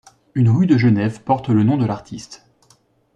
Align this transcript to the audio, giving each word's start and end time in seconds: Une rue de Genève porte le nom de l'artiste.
Une 0.33 0.49
rue 0.49 0.65
de 0.65 0.79
Genève 0.79 1.21
porte 1.21 1.49
le 1.49 1.61
nom 1.61 1.77
de 1.77 1.85
l'artiste. 1.85 2.47